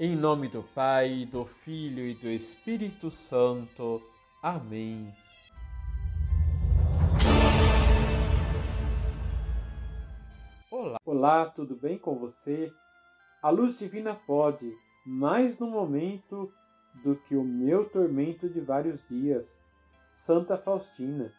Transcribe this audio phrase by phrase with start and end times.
[0.00, 4.00] Em nome do Pai, do Filho e do Espírito Santo.
[4.40, 5.12] Amém.
[10.70, 12.72] Olá, olá, tudo bem com você?
[13.42, 14.72] A luz divina pode,
[15.04, 16.48] mais no momento
[17.02, 19.52] do que o meu tormento de vários dias.
[20.12, 21.32] Santa Faustina,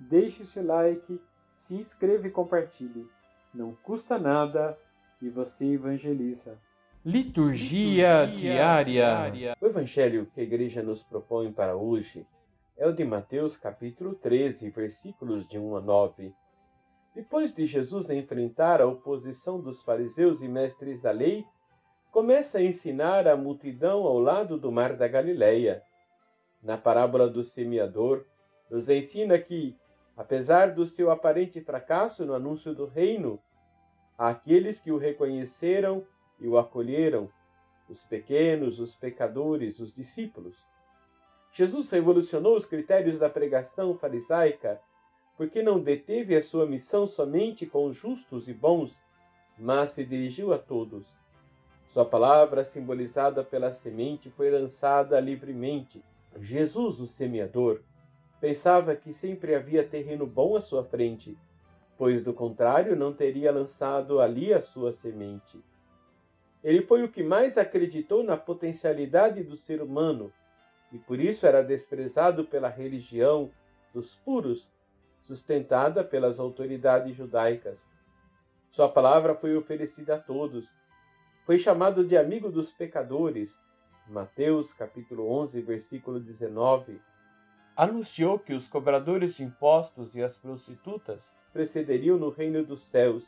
[0.00, 1.20] deixe seu like,
[1.56, 3.06] se inscreva e compartilhe.
[3.52, 4.78] Não custa nada
[5.20, 6.58] e você evangeliza.
[7.04, 8.84] Liturgia, Liturgia diária.
[8.84, 9.56] diária.
[9.60, 12.26] O evangelho que a igreja nos propõe para hoje
[12.76, 16.34] é o de Mateus capítulo 13, versículos de 1 a 9.
[17.14, 21.44] Depois de Jesus enfrentar a oposição dos fariseus e mestres da lei,
[22.10, 25.82] começa a ensinar a multidão ao lado do mar da Galileia.
[26.60, 28.24] Na parábola do semeador,
[28.68, 29.76] nos ensina que,
[30.16, 33.38] apesar do seu aparente fracasso no anúncio do reino,
[34.18, 36.04] aqueles que o reconheceram
[36.40, 37.28] e o acolheram,
[37.88, 40.56] os pequenos, os pecadores, os discípulos.
[41.52, 44.80] Jesus revolucionou os critérios da pregação farisaica
[45.38, 49.00] porque não deteve a sua missão somente com os justos e bons,
[49.56, 51.06] mas se dirigiu a todos.
[51.92, 56.02] Sua palavra, simbolizada pela semente, foi lançada livremente.
[56.40, 57.80] Jesus, o semeador,
[58.40, 61.38] pensava que sempre havia terreno bom à sua frente,
[61.96, 65.58] pois do contrário não teria lançado ali a sua semente.
[66.62, 70.32] Ele foi o que mais acreditou na potencialidade do ser humano
[70.92, 73.50] e por isso era desprezado pela religião
[73.92, 74.68] dos puros,
[75.22, 77.78] sustentada pelas autoridades judaicas.
[78.70, 80.68] Sua palavra foi oferecida a todos.
[81.44, 83.54] Foi chamado de amigo dos pecadores.
[84.06, 87.00] Mateus capítulo 11, versículo 19.
[87.76, 91.22] Anunciou que os cobradores de impostos e as prostitutas
[91.52, 93.24] precederiam no reino dos céus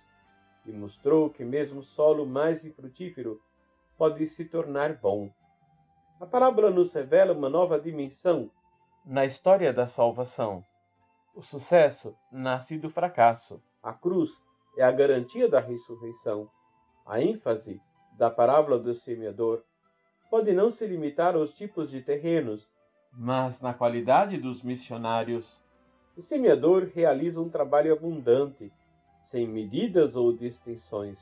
[0.70, 3.40] e mostrou que mesmo o solo mais infrutífero
[3.98, 5.30] pode se tornar bom.
[6.20, 8.50] A parábola nos revela uma nova dimensão
[9.04, 10.64] na história da salvação.
[11.34, 13.62] O sucesso nasce do fracasso.
[13.82, 14.30] A cruz
[14.76, 16.48] é a garantia da ressurreição.
[17.06, 17.80] A ênfase
[18.16, 19.62] da parábola do semeador
[20.30, 22.70] pode não se limitar aos tipos de terrenos,
[23.12, 25.62] mas na qualidade dos missionários.
[26.16, 28.72] O semeador realiza um trabalho abundante,
[29.30, 31.18] sem medidas ou distinções.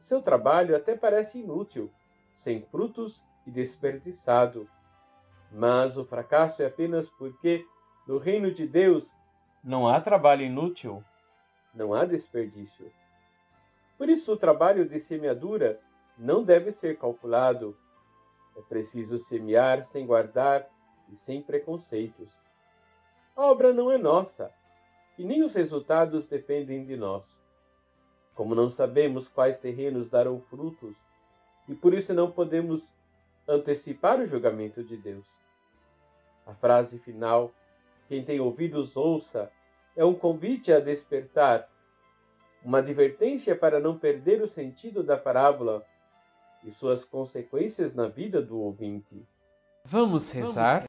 [0.00, 1.90] Seu trabalho até parece inútil,
[2.34, 4.68] sem frutos e desperdiçado.
[5.52, 7.64] Mas o fracasso é apenas porque,
[8.06, 9.10] no reino de Deus,
[9.62, 11.02] não há trabalho inútil,
[11.74, 12.90] não há desperdício.
[13.96, 15.80] Por isso, o trabalho de semeadura
[16.18, 17.76] não deve ser calculado.
[18.56, 20.66] É preciso semear sem guardar
[21.10, 22.38] e sem preconceitos.
[23.36, 24.52] A obra não é nossa,
[25.18, 27.38] e nem os resultados dependem de nós.
[28.34, 30.96] Como não sabemos quais terrenos darão frutos,
[31.68, 32.92] e por isso não podemos
[33.46, 35.26] antecipar o julgamento de Deus.
[36.46, 37.52] A frase final,
[38.08, 39.50] quem tem ouvidos ouça,
[39.96, 41.68] é um convite a despertar,
[42.62, 45.84] uma advertência para não perder o sentido da parábola
[46.64, 49.26] e suas consequências na vida do ouvinte.
[49.84, 50.84] Vamos rezar?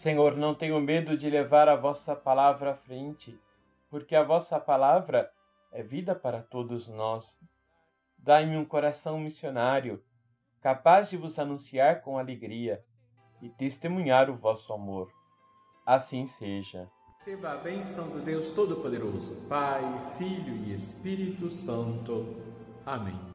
[0.00, 3.38] Senhor, não tenho medo de levar a vossa palavra à frente,
[3.90, 5.30] porque a vossa palavra
[5.70, 7.38] é vida para todos nós.
[8.16, 10.02] Dai-me um coração missionário,
[10.62, 12.82] capaz de vos anunciar com alegria
[13.42, 15.12] e testemunhar o vosso amor.
[15.84, 16.88] Assim seja.
[17.18, 19.82] Receba a bênção do Deus Todo-Poderoso, Pai,
[20.16, 22.36] Filho e Espírito Santo.
[22.86, 23.29] Amém.